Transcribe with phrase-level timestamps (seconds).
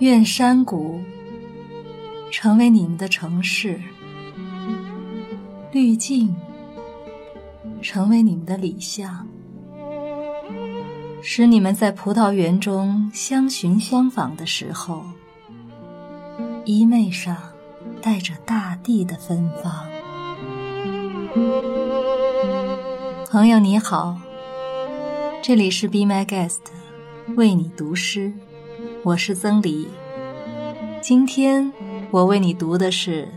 [0.00, 1.00] 愿山谷
[2.30, 3.80] 成为你们的城市，
[5.72, 6.36] 滤镜
[7.82, 9.26] 成为你们的理想，
[11.20, 15.02] 使你们在葡萄园中相寻相访的时候，
[16.64, 17.36] 衣袂上
[18.00, 19.84] 带着大地的芬芳。
[23.28, 24.16] 朋友你好，
[25.42, 26.60] 这里是 Be My Guest，
[27.36, 28.32] 为你读诗。
[29.04, 29.88] 我是曾黎，
[31.00, 31.72] 今天
[32.10, 33.28] 我为你读的是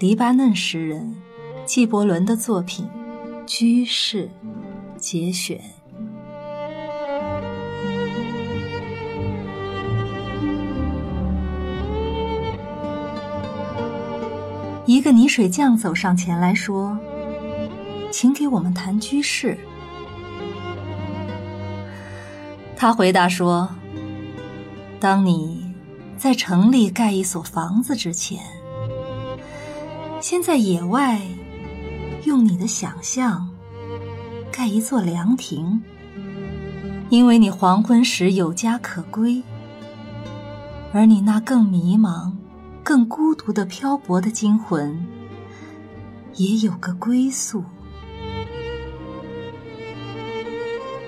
[0.00, 1.16] 黎巴嫩诗人
[1.64, 2.86] 纪伯伦的作品
[3.46, 4.28] 《居士》
[4.98, 5.60] 节选。
[14.86, 16.98] 一个泥水匠走上前来说
[18.10, 19.56] ：“请给我们谈居士。”
[22.76, 23.68] 他回答说。
[25.00, 25.74] 当你
[26.18, 28.38] 在城里盖一所房子之前，
[30.20, 31.18] 先在野外
[32.24, 33.48] 用你的想象
[34.52, 35.80] 盖一座凉亭，
[37.08, 39.42] 因为你黄昏时有家可归，
[40.92, 42.32] 而你那更迷茫、
[42.84, 45.06] 更孤独的漂泊的精魂
[46.34, 47.64] 也有个归宿。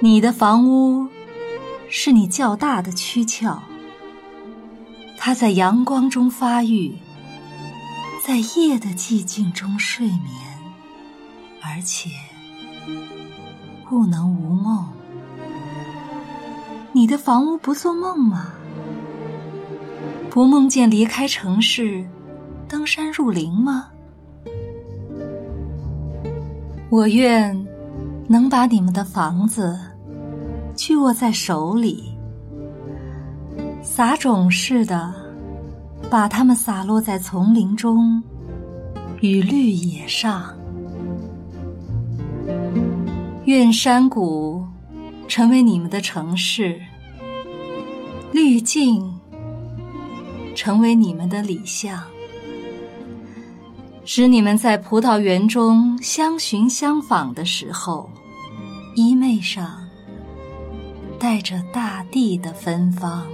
[0.01, 1.06] 你的房屋
[1.91, 3.61] 是你较大的躯壳。
[5.25, 6.92] 它在阳光中发育，
[8.27, 10.20] 在夜的寂静中睡眠，
[11.61, 12.11] 而且
[13.89, 14.84] 不能无梦。
[16.91, 18.53] 你的房屋不做梦吗？
[20.28, 22.05] 不梦见离开城市，
[22.67, 23.91] 登山入林吗？
[26.91, 27.65] 我愿
[28.27, 29.78] 能把你们的房子
[30.75, 32.12] 去握在手里。
[33.82, 35.12] 撒种似的，
[36.09, 38.22] 把它们洒落在丛林中
[39.20, 40.56] 与绿野上。
[43.44, 44.65] 愿山谷
[45.28, 46.81] 成为你们的城市，
[48.32, 49.12] 滤镜
[50.54, 52.00] 成为你们的理想，
[54.04, 58.09] 使你们在葡萄园中相寻相访的时候，
[58.94, 59.87] 衣袂上
[61.19, 63.26] 带着大地的芬芳。